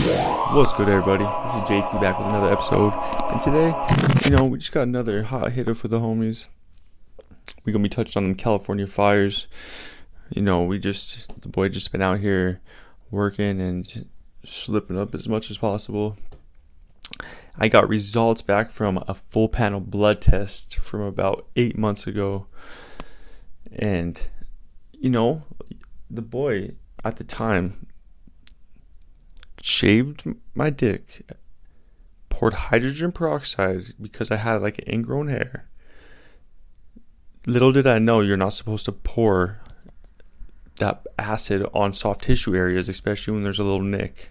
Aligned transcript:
What's 0.00 0.72
good, 0.72 0.88
everybody? 0.88 1.24
This 1.44 1.54
is 1.56 1.60
JT 1.68 2.00
back 2.00 2.18
with 2.18 2.28
another 2.28 2.50
episode, 2.50 2.94
and 3.30 3.38
today, 3.38 3.74
you 4.24 4.34
know, 4.34 4.46
we 4.46 4.56
just 4.56 4.72
got 4.72 4.84
another 4.84 5.24
hot 5.24 5.52
hitter 5.52 5.74
for 5.74 5.88
the 5.88 6.00
homies. 6.00 6.48
We're 7.64 7.74
gonna 7.74 7.82
be 7.82 7.90
touching 7.90 8.18
on 8.18 8.22
them 8.30 8.34
California 8.34 8.86
fires. 8.86 9.46
You 10.30 10.40
know, 10.40 10.64
we 10.64 10.78
just 10.78 11.30
the 11.42 11.50
boy 11.50 11.68
just 11.68 11.92
been 11.92 12.00
out 12.00 12.20
here 12.20 12.62
working 13.10 13.60
and 13.60 14.06
slipping 14.42 14.98
up 14.98 15.14
as 15.14 15.28
much 15.28 15.50
as 15.50 15.58
possible. 15.58 16.16
I 17.58 17.68
got 17.68 17.86
results 17.86 18.40
back 18.40 18.70
from 18.70 19.04
a 19.06 19.12
full 19.12 19.50
panel 19.50 19.80
blood 19.80 20.22
test 20.22 20.76
from 20.76 21.02
about 21.02 21.46
eight 21.56 21.76
months 21.76 22.06
ago, 22.06 22.46
and 23.70 24.18
you 24.92 25.10
know, 25.10 25.42
the 26.08 26.22
boy 26.22 26.70
at 27.04 27.16
the 27.16 27.24
time 27.24 27.86
shaved 29.62 30.24
my 30.54 30.70
dick, 30.70 31.30
poured 32.28 32.54
hydrogen 32.54 33.12
peroxide 33.12 33.94
because 34.00 34.30
I 34.30 34.36
had 34.36 34.62
like 34.62 34.86
ingrown 34.88 35.28
hair. 35.28 35.68
Little 37.46 37.72
did 37.72 37.86
I 37.86 37.98
know 37.98 38.20
you're 38.20 38.36
not 38.36 38.52
supposed 38.52 38.84
to 38.86 38.92
pour 38.92 39.60
that 40.76 41.06
acid 41.18 41.66
on 41.74 41.92
soft 41.92 42.24
tissue 42.24 42.54
areas, 42.54 42.88
especially 42.88 43.34
when 43.34 43.44
there's 43.44 43.58
a 43.58 43.64
little 43.64 43.82
nick. 43.82 44.30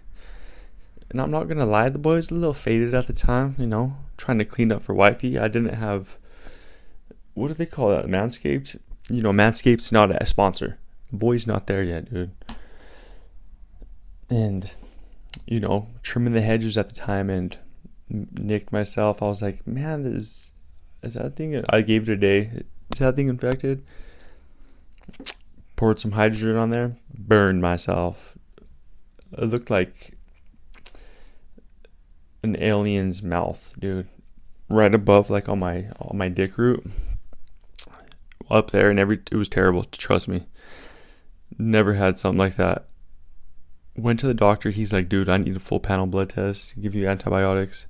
And 1.10 1.20
I'm 1.20 1.30
not 1.30 1.48
gonna 1.48 1.66
lie, 1.66 1.88
the 1.88 1.98
boy 1.98 2.16
was 2.16 2.30
a 2.30 2.34
little 2.34 2.54
faded 2.54 2.94
at 2.94 3.06
the 3.06 3.12
time, 3.12 3.56
you 3.58 3.66
know, 3.66 3.96
trying 4.16 4.38
to 4.38 4.44
clean 4.44 4.70
up 4.70 4.82
for 4.82 4.94
wifey. 4.94 5.38
I 5.38 5.48
didn't 5.48 5.74
have 5.74 6.16
what 7.34 7.48
do 7.48 7.54
they 7.54 7.66
call 7.66 7.88
that? 7.90 8.06
Manscaped? 8.06 8.78
You 9.08 9.22
know, 9.22 9.32
Manscaped's 9.32 9.92
not 9.92 10.10
a 10.10 10.26
sponsor. 10.26 10.78
The 11.10 11.16
boy's 11.16 11.46
not 11.46 11.66
there 11.66 11.82
yet, 11.82 12.12
dude. 12.12 12.32
And 14.28 14.70
you 15.46 15.60
know, 15.60 15.88
trimming 16.02 16.32
the 16.32 16.40
hedges 16.40 16.76
at 16.78 16.88
the 16.88 16.94
time 16.94 17.30
and 17.30 17.58
nicked 18.08 18.72
myself. 18.72 19.22
I 19.22 19.26
was 19.26 19.42
like, 19.42 19.66
man, 19.66 20.02
this 20.02 20.54
is 21.02 21.14
that 21.14 21.36
thing. 21.36 21.62
I 21.68 21.82
gave 21.82 22.08
it 22.08 22.12
a 22.12 22.16
day. 22.16 22.64
Is 22.92 22.98
that 22.98 23.16
thing 23.16 23.28
infected? 23.28 23.84
Poured 25.76 25.98
some 25.98 26.12
hydrogen 26.12 26.56
on 26.56 26.70
there, 26.70 26.96
burned 27.12 27.62
myself. 27.62 28.36
It 29.32 29.44
looked 29.44 29.70
like 29.70 30.18
an 32.42 32.60
alien's 32.62 33.22
mouth, 33.22 33.72
dude. 33.78 34.08
Right 34.68 34.94
above, 34.94 35.30
like 35.30 35.48
on 35.48 35.58
my 35.58 35.86
on 35.98 36.16
my 36.16 36.28
dick 36.28 36.56
root, 36.56 36.86
up 38.48 38.70
there, 38.70 38.88
and 38.88 39.00
every 39.00 39.20
it 39.32 39.36
was 39.36 39.48
terrible. 39.48 39.82
Trust 39.84 40.28
me. 40.28 40.46
Never 41.58 41.94
had 41.94 42.16
something 42.16 42.38
like 42.38 42.54
that 42.54 42.89
went 44.00 44.20
to 44.20 44.26
the 44.26 44.34
doctor. 44.34 44.70
He's 44.70 44.92
like, 44.92 45.08
dude, 45.08 45.28
I 45.28 45.36
need 45.36 45.56
a 45.56 45.60
full 45.60 45.80
panel 45.80 46.06
blood 46.06 46.30
test. 46.30 46.80
Give 46.80 46.94
you 46.94 47.08
antibiotics. 47.08 47.86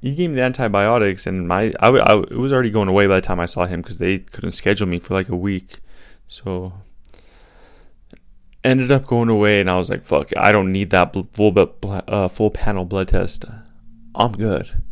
He 0.00 0.14
gave 0.14 0.30
me 0.30 0.36
the 0.36 0.42
antibiotics, 0.42 1.26
and 1.26 1.48
my 1.48 1.72
I, 1.80 1.88
I 1.88 2.18
it 2.20 2.38
was 2.38 2.52
already 2.52 2.70
going 2.70 2.88
away 2.88 3.06
by 3.06 3.16
the 3.16 3.20
time 3.20 3.40
I 3.40 3.46
saw 3.46 3.66
him 3.66 3.80
because 3.80 3.98
they 3.98 4.18
couldn't 4.18 4.52
schedule 4.52 4.86
me 4.86 4.98
for 4.98 5.14
like 5.14 5.28
a 5.28 5.36
week. 5.36 5.80
So 6.28 6.74
ended 8.62 8.90
up 8.90 9.06
going 9.06 9.28
away, 9.28 9.60
and 9.60 9.70
I 9.70 9.78
was 9.78 9.88
like, 9.88 10.02
fuck, 10.02 10.36
I 10.36 10.52
don't 10.52 10.72
need 10.72 10.90
that 10.90 11.16
full 11.34 11.54
uh, 12.08 12.28
full 12.28 12.50
panel 12.50 12.84
blood 12.84 13.08
test. 13.08 13.44
I'm 14.14 14.32
good. 14.32 14.82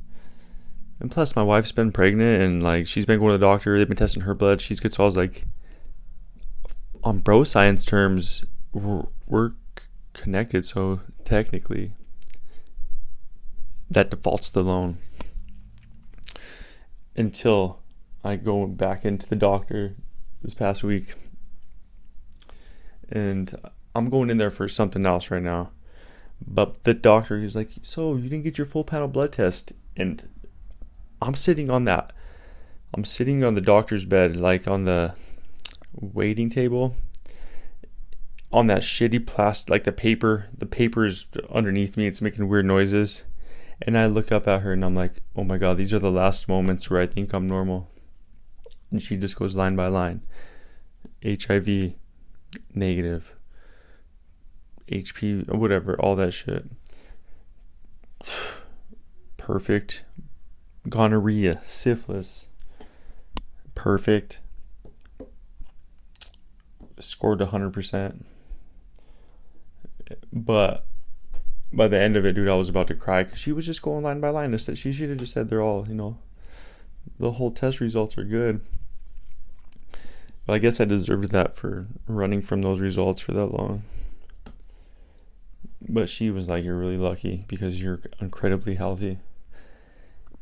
And 1.01 1.11
plus, 1.11 1.37
my 1.37 1.43
wife's 1.43 1.73
been 1.73 1.93
pregnant, 1.93 2.43
and 2.43 2.63
like 2.63 2.87
she's 2.87 3.05
been 3.05 3.19
going 3.19 3.33
to 3.33 3.39
the 3.39 3.47
doctor. 3.47 3.77
They've 3.77 3.87
been 3.89 3.97
testing 3.97 4.23
her 4.23 4.35
blood. 4.35 4.61
She's 4.61 4.81
good. 4.81 4.93
So 4.93 5.03
I 5.03 5.07
was 5.07 5.17
like, 5.17 5.45
on 7.03 7.19
bro 7.19 7.45
science 7.45 7.85
terms, 7.85 8.45
we're, 8.73 9.05
we're 9.27 9.51
connected, 10.15 10.65
so 10.65 11.01
technically 11.25 11.93
that 13.91 14.11
defaults 14.11 14.51
the 14.51 14.63
loan 14.63 14.99
until 17.17 17.81
I 18.25 18.37
go 18.37 18.67
back 18.67 19.05
into 19.05 19.29
the 19.29 19.37
doctor 19.37 19.97
this 20.43 20.55
past 20.55 20.83
week. 20.83 21.15
And 23.11 23.55
I'm 23.95 24.11
going 24.11 24.31
in 24.31 24.39
there 24.39 24.51
for 24.51 24.69
something 24.69 25.07
else 25.07 25.31
right 25.31 25.43
now. 25.43 25.71
But 26.45 26.85
the 26.85 26.95
doctor, 26.95 27.41
he's 27.41 27.55
like, 27.55 27.71
So 27.83 28.17
you 28.17 28.23
didn't 28.29 28.45
get 28.45 28.59
your 28.59 28.67
full 28.67 28.85
panel 28.85 29.09
blood 29.09 29.33
test? 29.33 29.73
And 29.97 30.29
I'm 31.23 31.37
sitting 31.37 31.71
on 31.71 31.85
that. 31.85 32.13
I'm 32.95 33.05
sitting 33.05 33.45
on 33.45 33.55
the 33.55 33.61
doctor's 33.61 34.05
bed, 34.05 34.37
like 34.37 34.67
on 34.67 34.85
the 34.85 35.15
waiting 35.93 36.51
table 36.51 36.97
on 38.55 38.69
that 38.69 38.83
shitty 38.83 39.27
plastic, 39.27 39.69
like 39.69 39.83
the 39.83 39.91
paper, 39.91 40.47
the 40.57 40.65
paper 40.65 41.05
is 41.05 41.27
underneath 41.51 41.97
me. 41.97 42.07
It's 42.07 42.21
making 42.21 42.49
weird 42.49 42.65
noises. 42.65 43.25
And 43.83 43.99
I 43.99 44.07
look 44.07 44.31
up 44.31 44.47
at 44.47 44.63
her 44.63 44.73
and 44.73 44.85
I'm 44.85 44.95
like, 44.95 45.15
oh 45.35 45.43
my 45.43 45.59
God, 45.59 45.77
these 45.77 45.93
are 45.93 45.99
the 45.99 46.11
last 46.11 46.49
moments 46.49 46.89
where 46.89 47.01
I 47.01 47.07
think 47.07 47.33
I'm 47.33 47.49
normal. 47.49 47.91
And 48.93 49.03
she 49.03 49.17
just 49.17 49.37
goes 49.37 49.57
line 49.57 49.75
by 49.75 49.89
line 49.89 50.23
HIV, 51.25 51.95
negative, 52.73 53.33
HP, 54.89 55.53
whatever, 55.53 55.99
all 56.01 56.15
that 56.15 56.31
shit. 56.31 56.67
Perfect. 59.37 60.05
Gonorrhea, 60.89 61.61
syphilis. 61.65 62.47
Perfect. 63.75 64.39
Scored 67.01 67.41
100%. 67.41 68.25
But 70.33 70.87
by 71.73 71.89
the 71.89 72.01
end 72.01 72.17
of 72.17 72.25
it, 72.25 72.33
dude, 72.33 72.49
I 72.49 72.55
was 72.55 72.69
about 72.69 72.87
to 72.89 72.95
cry 72.95 73.25
because 73.25 73.39
she 73.39 73.53
was 73.53 73.67
just 73.67 73.83
going 73.83 74.03
line 74.03 74.21
by 74.21 74.31
line. 74.31 74.57
She 74.57 74.93
should 74.93 75.09
have 75.09 75.19
just 75.19 75.33
said 75.33 75.49
they're 75.49 75.63
all, 75.63 75.87
you 75.89 75.95
know, 75.95 76.19
the 77.19 77.33
whole 77.33 77.51
test 77.51 77.81
results 77.81 78.17
are 78.19 78.25
good. 78.25 78.61
But 80.47 80.55
I 80.55 80.59
guess 80.59 80.81
I 80.81 80.85
deserved 80.85 81.31
that 81.31 81.57
for 81.57 81.87
running 82.07 82.43
from 82.43 82.63
those 82.63 82.81
results 82.81 83.21
for 83.21 83.33
that 83.33 83.47
long. 83.47 83.83
But 85.87 86.09
she 86.09 86.31
was 86.31 86.49
like, 86.49 86.65
"You're 86.65 86.79
really 86.79 86.97
lucky 86.97 87.45
because 87.49 87.83
you're 87.83 88.01
incredibly 88.21 88.75
healthy." 88.75 89.19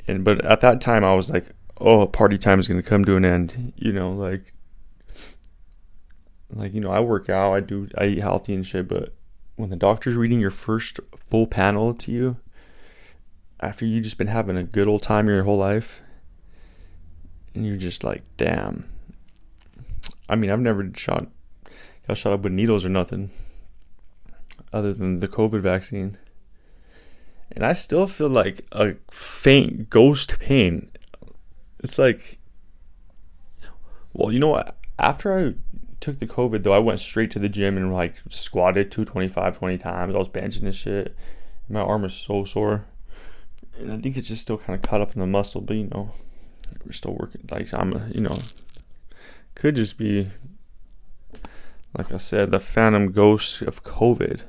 And 0.06 0.24
but 0.24 0.44
at 0.44 0.60
that 0.60 0.80
time, 0.80 1.04
I 1.04 1.14
was 1.14 1.30
like, 1.30 1.54
"Oh, 1.80 2.06
party 2.06 2.38
time 2.38 2.60
is 2.60 2.68
gonna 2.68 2.82
come 2.82 3.04
to 3.04 3.16
an 3.16 3.24
end," 3.24 3.72
you 3.76 3.92
know, 3.92 4.10
like, 4.12 4.52
like 6.50 6.74
you 6.74 6.80
know, 6.80 6.90
I 6.90 7.00
work 7.00 7.28
out, 7.28 7.52
I 7.52 7.60
do, 7.60 7.88
I 7.96 8.06
eat 8.06 8.18
healthy 8.18 8.54
and 8.54 8.66
shit, 8.66 8.88
but 8.88 9.14
when 9.56 9.70
the 9.70 9.76
doctor's 9.76 10.16
reading 10.16 10.40
your 10.40 10.50
first 10.50 10.98
full 11.30 11.46
panel 11.46 11.94
to 11.94 12.10
you 12.10 12.36
after 13.60 13.86
you've 13.86 14.04
just 14.04 14.18
been 14.18 14.26
having 14.26 14.56
a 14.56 14.64
good 14.64 14.88
old 14.88 15.02
time 15.02 15.28
your 15.28 15.44
whole 15.44 15.58
life 15.58 16.00
and 17.54 17.66
you're 17.66 17.76
just 17.76 18.02
like 18.02 18.22
damn. 18.36 18.88
I 20.28 20.34
mean 20.34 20.50
i've 20.50 20.60
never 20.60 20.90
shot 20.94 21.28
got 22.08 22.16
shot 22.16 22.32
up 22.32 22.40
with 22.40 22.52
needles 22.52 22.84
or 22.84 22.88
nothing 22.88 23.30
other 24.72 24.92
than 24.92 25.18
the 25.18 25.28
covid 25.28 25.60
vaccine. 25.60 26.18
And 27.54 27.64
i 27.64 27.72
still 27.74 28.06
feel 28.06 28.28
like 28.28 28.66
a 28.72 28.94
faint 29.10 29.90
ghost 29.90 30.38
pain. 30.38 30.90
It's 31.80 31.98
like 31.98 32.38
well 34.12 34.32
you 34.32 34.38
know 34.38 34.48
what? 34.48 34.76
After 34.98 35.38
i 35.38 35.54
took 36.02 36.18
the 36.18 36.26
COVID 36.26 36.64
though, 36.64 36.74
I 36.74 36.80
went 36.80 37.00
straight 37.00 37.30
to 37.30 37.38
the 37.38 37.48
gym 37.48 37.76
and 37.76 37.92
like 37.92 38.16
squatted 38.28 38.90
225 38.90 39.58
20 39.58 39.78
times. 39.78 40.14
I 40.14 40.18
was 40.18 40.28
benching 40.28 40.64
and 40.64 40.74
shit. 40.74 41.16
My 41.68 41.80
arm 41.80 42.04
is 42.04 42.12
so 42.12 42.44
sore. 42.44 42.84
And 43.78 43.90
I 43.90 43.98
think 43.98 44.16
it's 44.16 44.28
just 44.28 44.42
still 44.42 44.58
kind 44.58 44.76
of 44.76 44.88
caught 44.88 45.00
up 45.00 45.14
in 45.14 45.20
the 45.20 45.26
muscle, 45.26 45.60
but 45.60 45.76
you 45.76 45.88
know, 45.88 46.10
we're 46.84 46.92
still 46.92 47.16
working. 47.18 47.46
Like, 47.50 47.72
I'm, 47.72 48.10
you 48.12 48.20
know, 48.20 48.38
could 49.54 49.76
just 49.76 49.96
be, 49.96 50.28
like 51.96 52.12
I 52.12 52.18
said, 52.18 52.50
the 52.50 52.60
phantom 52.60 53.12
ghost 53.12 53.62
of 53.62 53.84
COVID 53.84 54.40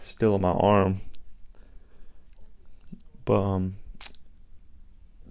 still 0.00 0.34
in 0.34 0.42
my 0.42 0.50
arm. 0.50 1.00
But, 3.24 3.40
um, 3.40 3.72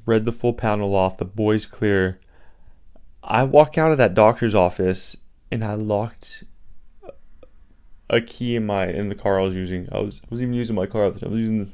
read 0.06 0.25
the 0.25 0.31
full 0.31 0.54
panel 0.54 0.96
off. 0.96 1.18
The 1.18 1.25
boy's 1.25 1.66
clear. 1.66 2.19
I 3.24 3.44
walk 3.44 3.78
out 3.78 3.92
of 3.92 3.98
that 3.98 4.14
doctor's 4.14 4.56
office 4.56 5.18
and 5.52 5.64
I 5.64 5.76
locked 5.76 6.44
a 8.10 8.20
key 8.20 8.56
in 8.56 8.66
my 8.66 8.88
in 8.88 9.10
the 9.10 9.16
car 9.16 9.40
I 9.40 9.44
was 9.44 9.56
using. 9.56 9.88
I 9.92 10.00
was 10.00 10.22
I 10.24 10.28
was 10.30 10.42
even 10.42 10.54
using 10.54 10.76
my 10.76 10.86
car. 10.86 11.06
I 11.06 11.08
was 11.08 11.22
using 11.22 11.72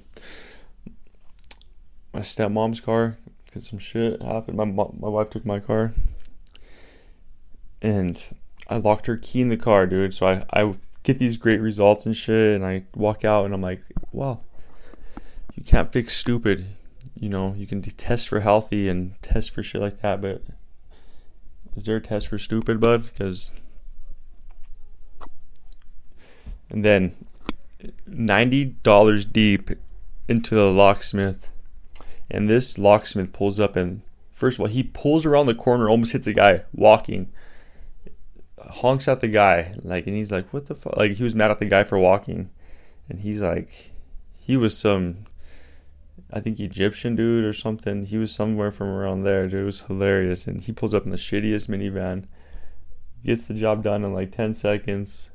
my 2.14 2.20
stepmom's 2.20 2.80
car 2.80 3.18
because 3.46 3.68
some 3.68 3.80
shit 3.80 4.22
happened. 4.22 4.58
My 4.58 4.66
my 4.66 5.10
wife 5.10 5.30
took 5.30 5.46
my 5.46 5.60
car, 5.60 5.94
and 7.82 8.24
I 8.70 8.78
locked 8.78 9.08
her 9.08 9.18
key 9.18 9.42
in 9.42 9.50
the 9.50 9.58
car, 9.58 9.88
dude. 9.88 10.14
So 10.14 10.28
I 10.28 10.46
I 10.52 10.74
get 11.04 11.18
these 11.18 11.38
great 11.38 11.62
results 11.62 12.06
and 12.06 12.16
shit, 12.16 12.56
and 12.56 12.66
I 12.66 12.84
walk 12.96 13.26
out 13.26 13.46
and 13.46 13.54
I'm 13.54 13.62
like, 13.62 13.82
wow, 14.12 14.42
you 15.56 15.64
can't 15.64 15.92
fix 15.92 16.16
stupid. 16.16 16.66
You 17.16 17.30
know, 17.30 17.56
you 17.58 17.66
can 17.66 17.82
test 17.82 18.28
for 18.28 18.42
healthy 18.42 18.88
and 18.88 19.20
test 19.24 19.50
for 19.52 19.64
shit 19.64 19.82
like 19.82 20.02
that, 20.02 20.22
but 20.22 20.44
is 21.78 21.86
there 21.86 21.98
a 21.98 22.02
test 22.02 22.28
for 22.28 22.40
stupid, 22.40 22.80
bud? 22.80 23.04
Because. 23.04 23.54
And 26.70 26.84
then 26.84 27.16
$90 28.10 29.32
deep 29.32 29.70
into 30.28 30.56
the 30.56 30.72
locksmith. 30.72 31.50
And 32.30 32.50
this 32.50 32.78
locksmith 32.78 33.32
pulls 33.32 33.60
up 33.60 33.76
and 33.76 34.02
first 34.34 34.58
of 34.58 34.62
all, 34.62 34.68
he 34.68 34.84
pulls 34.84 35.26
around 35.26 35.46
the 35.46 35.56
corner, 35.56 35.88
almost 35.88 36.12
hits 36.12 36.28
a 36.28 36.34
guy 36.34 36.64
walking. 36.74 37.32
Honks 38.60 39.08
at 39.08 39.22
the 39.22 39.30
guy, 39.30 39.76
like 39.84 40.08
and 40.08 40.16
he's 40.16 40.32
like, 40.32 40.52
What 40.52 40.66
the 40.66 40.76
fuck? 40.76 40.98
Like 40.98 41.14
he 41.14 41.24
was 41.24 41.36
mad 41.36 41.52
at 41.52 41.60
the 41.60 41.66
guy 41.66 41.84
for 41.84 41.98
walking. 41.98 42.50
And 43.08 43.22
he's 43.22 43.40
like 43.40 43.92
he 44.38 44.58
was 44.58 44.76
some 44.76 45.26
I 46.32 46.42
think 46.42 46.60
Egyptian 46.60 47.16
dude 47.16 47.46
or 47.46 47.54
something. 47.54 48.06
He 48.06 48.18
was 48.18 48.34
somewhere 48.34 48.72
from 48.72 48.88
around 48.88 49.24
there, 49.24 49.48
dude. 49.48 49.62
It 49.62 49.66
was 49.66 49.82
hilarious. 49.82 50.46
And 50.48 50.62
he 50.62 50.72
pulls 50.72 50.94
up 50.94 51.06
in 51.06 51.12
the 51.12 51.18
shittiest 51.18 51.70
minivan, 51.70 52.26
gets 53.24 53.44
the 53.44 53.54
job 53.54 53.84
done 53.84 54.04
in 54.04 54.14
like 54.14 54.32
10 54.32 54.54
seconds, 54.54 55.30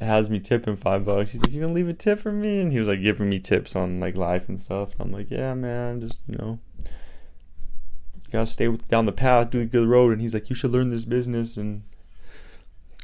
has 0.00 0.28
me 0.28 0.40
tipping 0.40 0.76
five 0.76 1.04
bucks. 1.04 1.30
He's 1.30 1.42
like, 1.42 1.52
You 1.52 1.60
gonna 1.60 1.72
leave 1.72 1.88
a 1.88 1.92
tip 1.92 2.18
for 2.18 2.32
me? 2.32 2.60
And 2.60 2.72
he 2.72 2.80
was 2.80 2.88
like 2.88 3.02
giving 3.02 3.28
me 3.28 3.38
tips 3.38 3.76
on 3.76 4.00
like 4.00 4.16
life 4.16 4.48
and 4.48 4.60
stuff. 4.60 4.92
And 4.92 5.02
I'm 5.02 5.12
like, 5.12 5.30
Yeah, 5.30 5.54
man, 5.54 6.00
just, 6.00 6.22
you 6.26 6.36
know, 6.36 6.58
gotta 8.32 8.46
stay 8.46 8.68
down 8.88 9.06
the 9.06 9.12
path, 9.12 9.50
do 9.50 9.60
the 9.60 9.66
good 9.66 9.86
road. 9.86 10.12
And 10.12 10.20
he's 10.20 10.34
like, 10.34 10.50
You 10.50 10.56
should 10.56 10.72
learn 10.72 10.90
this 10.90 11.04
business 11.04 11.56
and 11.56 11.84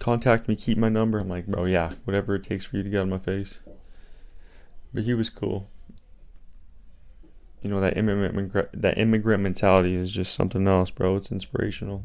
contact 0.01 0.49
me, 0.49 0.57
keep 0.57 0.79
my 0.79 0.89
number. 0.89 1.19
I'm 1.19 1.29
like, 1.29 1.47
Bro, 1.47 1.67
yeah, 1.67 1.93
whatever 2.05 2.35
it 2.35 2.43
takes 2.43 2.65
for 2.65 2.77
you 2.77 2.83
to 2.83 2.91
get 2.91 3.01
on 3.01 3.11
my 3.11 3.19
face. 3.19 3.61
But 4.93 5.05
he 5.05 5.15
was 5.15 5.31
cool 5.31 5.69
you 7.65 7.71
know 7.71 7.81
that 7.81 7.97
immigrant 7.97 8.69
that 8.81 8.99
immigrant 8.99 9.43
mentality 9.43 9.95
is 9.95 10.13
just 10.13 10.35
something 10.35 10.69
else, 10.69 10.91
bro. 10.91 11.17
It's 11.17 11.33
inspirational 11.33 12.05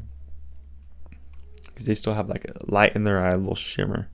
because 1.66 1.86
they 1.86 1.94
still 1.94 2.14
have 2.14 2.28
like 2.28 2.46
a 2.46 2.72
light 2.72 2.96
in 2.96 3.04
their 3.04 3.20
eye, 3.20 3.32
a 3.32 3.38
little 3.38 3.54
shimmer. 3.54 4.08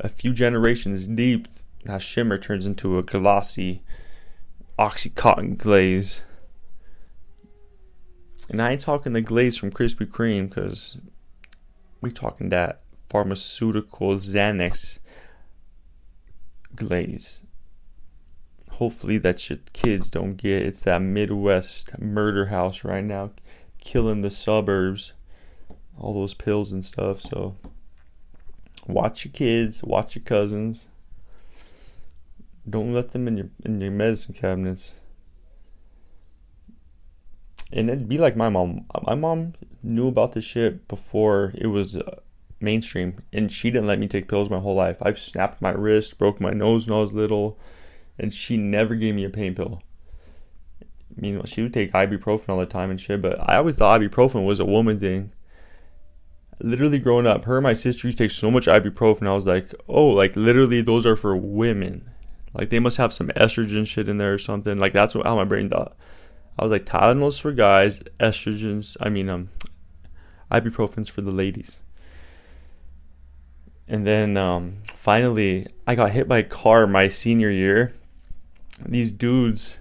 A 0.00 0.08
few 0.08 0.32
generations 0.32 1.06
deep, 1.06 1.48
that 1.84 2.02
shimmer 2.02 2.38
turns 2.38 2.66
into 2.66 2.98
a 2.98 3.02
glossy 3.02 3.82
oxycontin 4.78 5.56
glaze. 5.56 6.22
And 8.48 8.62
I 8.62 8.72
ain't 8.72 8.80
talking 8.80 9.12
the 9.12 9.20
glaze 9.20 9.56
from 9.56 9.70
Krispy 9.70 10.06
Kreme 10.06 10.48
because 10.48 10.98
we 12.00 12.10
talking 12.10 12.50
that 12.50 12.82
pharmaceutical 13.08 14.14
Xanax 14.14 14.98
glaze 16.74 17.42
hopefully 18.78 19.18
that 19.18 19.50
your 19.50 19.58
kids 19.72 20.08
don't 20.08 20.36
get. 20.36 20.62
It's 20.62 20.82
that 20.82 21.02
Midwest 21.02 21.98
murder 21.98 22.46
house 22.46 22.84
right 22.84 23.02
now, 23.02 23.30
killing 23.80 24.22
the 24.22 24.30
suburbs. 24.30 25.14
All 25.98 26.14
those 26.14 26.34
pills 26.34 26.70
and 26.70 26.84
stuff. 26.84 27.20
So 27.20 27.56
watch 28.86 29.24
your 29.24 29.32
kids, 29.32 29.82
watch 29.82 30.14
your 30.14 30.22
cousins. 30.22 30.90
Don't 32.70 32.94
let 32.94 33.10
them 33.10 33.26
in 33.26 33.36
your 33.36 33.48
in 33.64 33.80
your 33.80 33.90
medicine 33.90 34.34
cabinets. 34.34 34.94
And 37.72 37.90
it'd 37.90 38.08
be 38.08 38.18
like 38.18 38.36
my 38.36 38.48
mom. 38.48 38.86
My 39.02 39.16
mom 39.16 39.54
knew 39.82 40.06
about 40.06 40.32
this 40.32 40.44
shit 40.44 40.86
before 40.86 41.52
it 41.56 41.66
was 41.66 41.96
uh, 41.96 42.20
mainstream, 42.60 43.22
and 43.32 43.50
she 43.50 43.72
didn't 43.72 43.88
let 43.88 43.98
me 43.98 44.06
take 44.06 44.28
pills 44.28 44.48
my 44.48 44.60
whole 44.60 44.76
life. 44.76 44.98
I've 45.02 45.18
snapped 45.18 45.60
my 45.60 45.70
wrist, 45.70 46.16
broke 46.16 46.40
my 46.40 46.52
nose 46.52 46.86
when 46.86 46.96
I 46.96 47.02
was 47.02 47.12
little 47.12 47.58
and 48.18 48.32
she 48.32 48.56
never 48.56 48.94
gave 48.94 49.14
me 49.14 49.24
a 49.24 49.30
pain 49.30 49.54
pill. 49.54 49.82
I 51.16 51.20
mean, 51.20 51.44
she 51.44 51.62
would 51.62 51.74
take 51.74 51.92
ibuprofen 51.92 52.48
all 52.48 52.58
the 52.58 52.66
time 52.66 52.90
and 52.90 53.00
shit, 53.00 53.22
but 53.22 53.38
I 53.40 53.56
always 53.56 53.76
thought 53.76 54.00
ibuprofen 54.00 54.46
was 54.46 54.60
a 54.60 54.64
woman 54.64 55.00
thing. 55.00 55.32
Literally 56.60 56.98
growing 56.98 57.26
up, 57.26 57.44
her 57.44 57.56
and 57.58 57.64
my 57.64 57.74
sister 57.74 58.06
used 58.06 58.18
to 58.18 58.24
take 58.24 58.30
so 58.30 58.50
much 58.50 58.66
ibuprofen. 58.66 59.26
I 59.26 59.34
was 59.34 59.46
like, 59.46 59.74
oh, 59.88 60.08
like 60.08 60.36
literally 60.36 60.80
those 60.80 61.06
are 61.06 61.16
for 61.16 61.36
women. 61.36 62.08
Like 62.54 62.70
they 62.70 62.78
must 62.78 62.96
have 62.96 63.12
some 63.12 63.28
estrogen 63.28 63.86
shit 63.86 64.08
in 64.08 64.18
there 64.18 64.34
or 64.34 64.38
something. 64.38 64.78
Like 64.78 64.92
that's 64.92 65.14
what, 65.14 65.26
how 65.26 65.36
my 65.36 65.44
brain 65.44 65.70
thought. 65.70 65.96
I 66.58 66.64
was 66.64 66.72
like, 66.72 66.86
Tylenols 66.86 67.40
for 67.40 67.52
guys, 67.52 68.00
estrogens. 68.18 68.96
I 69.00 69.08
mean, 69.08 69.28
um, 69.28 69.50
ibuprofen's 70.50 71.08
for 71.08 71.20
the 71.20 71.30
ladies. 71.30 71.82
And 73.86 74.06
then 74.06 74.36
um, 74.36 74.78
finally, 74.84 75.66
I 75.86 75.94
got 75.94 76.10
hit 76.10 76.28
by 76.28 76.38
a 76.38 76.42
car 76.42 76.86
my 76.86 77.08
senior 77.08 77.50
year 77.50 77.94
these 78.86 79.12
dudes. 79.12 79.78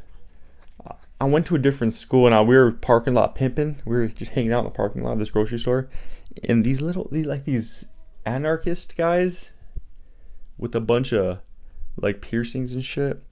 I 1.19 1.25
went 1.25 1.47
to 1.47 1.55
a 1.55 1.59
different 1.59 1.93
school 1.93 2.27
and 2.27 2.35
I, 2.35 2.41
we 2.41 2.55
were 2.55 2.71
parking 2.71 3.15
lot 3.15 3.33
pimping. 3.33 3.81
We 3.85 3.95
were 3.95 4.07
just 4.07 4.33
hanging 4.33 4.53
out 4.53 4.59
in 4.59 4.65
the 4.65 4.71
parking 4.71 5.03
lot 5.03 5.13
of 5.13 5.19
this 5.19 5.31
grocery 5.31 5.57
store, 5.57 5.89
and 6.43 6.63
these 6.63 6.81
little, 6.81 7.07
these 7.11 7.25
like 7.25 7.45
these 7.45 7.85
anarchist 8.25 8.95
guys 8.95 9.51
with 10.57 10.75
a 10.75 10.81
bunch 10.81 11.13
of 11.13 11.39
like 11.99 12.21
piercings 12.21 12.73
and 12.73 12.83
shit 12.83 13.23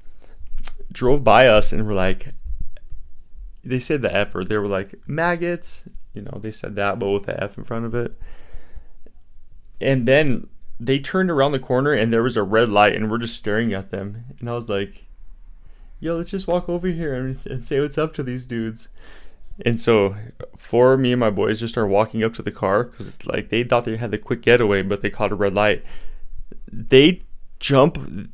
drove 0.92 1.24
by 1.24 1.48
us 1.48 1.72
and 1.72 1.86
were 1.86 1.94
like, 1.94 2.34
they 3.64 3.80
said 3.80 4.02
the 4.02 4.16
F 4.16 4.34
word. 4.34 4.48
They 4.48 4.58
were 4.58 4.68
like 4.68 4.96
maggots, 5.08 5.84
you 6.14 6.22
know. 6.22 6.40
They 6.42 6.52
said 6.52 6.76
that, 6.76 6.98
but 7.00 7.10
with 7.10 7.26
the 7.26 7.44
F 7.44 7.58
in 7.58 7.64
front 7.64 7.86
of 7.86 7.94
it. 7.94 8.20
And 9.82 10.08
then 10.08 10.48
they 10.80 11.00
turned 11.00 11.30
around 11.30 11.52
the 11.52 11.60
corner 11.60 11.94
and 11.94 12.12
there 12.12 12.24
was 12.24 12.38
a 12.38 12.44
red 12.44 12.70
light, 12.70 12.96
and 12.96 13.12
we're 13.12 13.18
just 13.18 13.36
staring 13.36 13.74
at 13.74 13.92
them. 13.92 14.24
And 14.40 14.50
I 14.50 14.54
was 14.54 14.70
like, 14.70 15.06
yo, 16.00 16.18
let's 16.18 16.32
just 16.32 16.48
walk 16.48 16.70
over 16.70 16.88
here 16.88 17.14
and, 17.14 17.40
and 17.46 17.64
say 17.64 17.80
what's 17.80 17.98
up 17.98 18.14
to 18.14 18.24
these 18.24 18.46
dudes. 18.46 18.88
And 19.64 19.80
so, 19.80 20.16
for 20.58 20.98
me 20.98 21.14
and 21.14 21.20
my 21.20 21.30
boys 21.30 21.60
just 21.62 21.74
start 21.74 21.90
walking 21.90 22.24
up 22.24 22.34
to 22.34 22.42
the 22.42 22.52
car 22.52 22.84
because 22.84 23.26
like 23.26 23.50
they 23.50 23.64
thought 23.64 23.86
they 23.86 23.96
had 23.96 24.12
the 24.12 24.18
quick 24.18 24.42
getaway, 24.42 24.82
but 24.82 25.02
they 25.02 25.10
caught 25.10 25.32
a 25.32 25.36
red 25.36 25.54
light. 25.54 25.84
They 26.72 27.24
jump. 27.60 28.32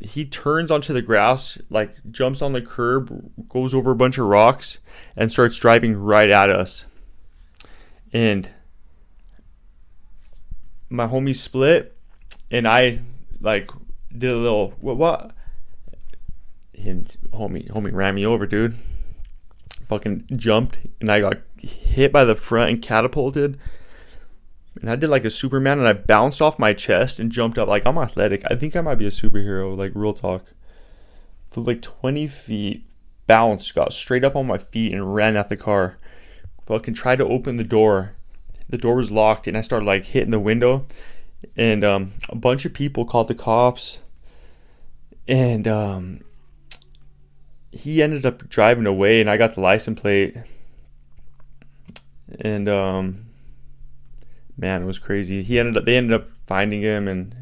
He 0.00 0.24
turns 0.26 0.70
onto 0.70 0.92
the 0.92 1.00
grass, 1.00 1.58
like 1.70 1.94
jumps 2.10 2.42
on 2.42 2.52
the 2.52 2.60
curb, 2.60 3.30
goes 3.48 3.74
over 3.74 3.92
a 3.92 3.96
bunch 3.96 4.18
of 4.18 4.26
rocks, 4.26 4.78
and 5.16 5.32
starts 5.32 5.56
driving 5.56 5.96
right 5.96 6.28
at 6.28 6.50
us. 6.50 6.84
And 8.12 8.48
my 10.90 11.06
homie 11.06 11.34
split, 11.34 11.96
and 12.50 12.68
I 12.68 13.00
like 13.40 13.70
did 14.16 14.30
a 14.30 14.36
little 14.36 14.74
what 14.80 14.98
what 14.98 15.34
and 16.74 17.16
homie 17.32 17.68
homie 17.70 17.92
ran 17.92 18.14
me 18.14 18.26
over, 18.26 18.46
dude. 18.46 18.76
Fucking 19.88 20.26
jumped 20.36 20.78
and 21.00 21.10
I 21.10 21.20
got 21.20 21.38
hit 21.58 22.12
by 22.12 22.24
the 22.24 22.34
front 22.34 22.70
and 22.70 22.82
catapulted. 22.82 23.58
And 24.80 24.90
I 24.90 24.96
did 24.96 25.10
like 25.10 25.24
a 25.24 25.30
Superman 25.30 25.78
and 25.78 25.86
I 25.86 25.92
bounced 25.92 26.40
off 26.40 26.58
my 26.58 26.72
chest 26.72 27.20
and 27.20 27.30
jumped 27.30 27.58
up. 27.58 27.68
Like 27.68 27.86
I'm 27.86 27.98
athletic. 27.98 28.42
I 28.50 28.54
think 28.54 28.74
I 28.74 28.80
might 28.80 28.96
be 28.96 29.06
a 29.06 29.10
superhero, 29.10 29.76
like 29.76 29.92
real 29.94 30.14
talk. 30.14 30.46
For 31.50 31.60
like 31.60 31.82
20 31.82 32.26
feet, 32.28 32.86
bounced, 33.26 33.74
got 33.74 33.92
straight 33.92 34.24
up 34.24 34.34
on 34.34 34.46
my 34.46 34.58
feet 34.58 34.92
and 34.92 35.14
ran 35.14 35.36
at 35.36 35.50
the 35.50 35.56
car. 35.56 35.98
Fucking 36.62 36.94
tried 36.94 37.16
to 37.16 37.26
open 37.26 37.56
the 37.56 37.64
door. 37.64 38.14
The 38.68 38.78
door 38.78 38.96
was 38.96 39.10
locked 39.10 39.46
and 39.46 39.56
I 39.56 39.60
started 39.60 39.84
like 39.84 40.04
hitting 40.04 40.30
the 40.30 40.40
window. 40.40 40.86
And 41.56 41.84
um, 41.84 42.12
a 42.30 42.36
bunch 42.36 42.64
of 42.64 42.72
people 42.72 43.04
called 43.04 43.28
the 43.28 43.34
cops. 43.34 43.98
And 45.28 45.68
um, 45.68 46.20
he 47.72 48.02
ended 48.02 48.26
up 48.26 48.48
driving 48.48 48.86
away, 48.86 49.20
and 49.20 49.28
I 49.30 49.38
got 49.38 49.54
the 49.54 49.60
license 49.60 49.98
plate. 49.98 50.36
And 52.40 52.68
um, 52.68 53.26
man, 54.56 54.82
it 54.82 54.86
was 54.86 54.98
crazy. 54.98 55.42
He 55.42 55.58
ended 55.58 55.76
up 55.78 55.84
they 55.84 55.96
ended 55.96 56.12
up 56.12 56.28
finding 56.36 56.82
him, 56.82 57.08
and 57.08 57.34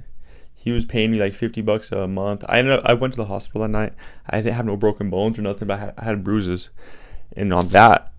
he 0.54 0.70
was 0.70 0.87
paying 0.87 1.10
me 1.10 1.18
like 1.18 1.34
fifty 1.34 1.60
bucks 1.60 1.90
a 1.90 2.06
month. 2.06 2.44
I 2.49 2.58
ended 2.58 2.78
up 2.78 2.84
I 2.84 2.94
went 2.94 3.12
to 3.14 3.18
the 3.18 3.26
hospital 3.26 3.62
that 3.62 3.68
night. 3.68 3.92
I 4.28 4.37
didn't 4.37 4.54
have 4.54 4.66
no 4.66 4.76
broken 4.76 5.10
bones 5.10 5.38
or 5.38 5.42
nothing, 5.42 5.68
but 5.68 5.75
I 5.75 5.80
had, 5.80 5.94
I 5.99 6.04
had 6.04 6.25
bruises. 6.25 6.70
And 7.37 7.52
on 7.52 7.68
that, 7.68 8.12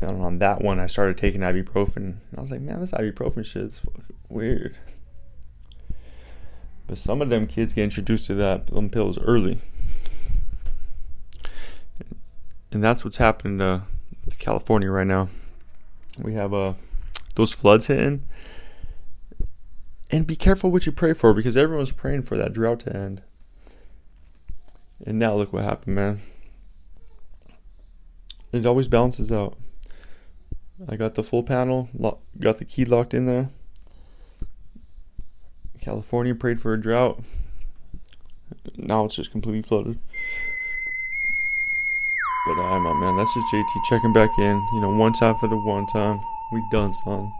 and 0.00 0.22
on 0.22 0.38
that 0.38 0.60
one, 0.60 0.78
I 0.78 0.86
started 0.86 1.18
taking 1.18 1.40
ibuprofen. 1.40 2.18
I 2.36 2.40
was 2.40 2.50
like, 2.50 2.60
man, 2.60 2.80
this 2.80 2.92
ibuprofen 2.92 3.44
shit 3.44 3.62
is 3.62 3.82
weird. 4.28 4.76
But 6.86 6.98
some 6.98 7.20
of 7.20 7.30
them 7.30 7.48
kids 7.48 7.72
get 7.72 7.84
introduced 7.84 8.26
to 8.26 8.34
that 8.34 8.68
them 8.68 8.90
pills 8.90 9.18
early 9.18 9.60
and 12.76 12.84
that's 12.84 13.06
what's 13.06 13.16
happening 13.16 13.56
to 13.56 13.84
California 14.38 14.90
right 14.90 15.06
now. 15.06 15.30
We 16.18 16.34
have 16.34 16.52
uh, 16.52 16.74
those 17.34 17.54
floods 17.54 17.86
hitting. 17.86 18.28
And 20.10 20.26
be 20.26 20.36
careful 20.36 20.70
what 20.70 20.84
you 20.84 20.92
pray 20.92 21.14
for 21.14 21.32
because 21.32 21.56
everyone's 21.56 21.90
praying 21.90 22.24
for 22.24 22.36
that 22.36 22.52
drought 22.52 22.80
to 22.80 22.94
end. 22.94 23.22
And 25.06 25.18
now 25.18 25.32
look 25.32 25.54
what 25.54 25.64
happened, 25.64 25.96
man. 25.96 26.20
It 28.52 28.66
always 28.66 28.88
balances 28.88 29.32
out. 29.32 29.56
I 30.86 30.96
got 30.96 31.14
the 31.14 31.22
full 31.22 31.44
panel, 31.44 31.88
got 32.38 32.58
the 32.58 32.66
key 32.66 32.84
locked 32.84 33.14
in 33.14 33.24
there. 33.24 33.48
California 35.80 36.34
prayed 36.34 36.60
for 36.60 36.74
a 36.74 36.80
drought. 36.80 37.22
Now 38.76 39.06
it's 39.06 39.16
just 39.16 39.30
completely 39.30 39.62
flooded. 39.62 39.98
But 42.46 42.60
I'm 42.60 42.86
out, 42.86 42.94
man. 42.94 43.16
That's 43.16 43.34
just 43.34 43.52
JT 43.52 43.82
checking 43.82 44.12
back 44.12 44.38
in. 44.38 44.64
You 44.72 44.80
know, 44.80 44.88
one 44.88 45.12
time 45.12 45.34
for 45.34 45.48
the 45.48 45.56
one 45.56 45.84
time. 45.84 46.20
We 46.52 46.62
done, 46.70 46.92
son. 46.92 47.34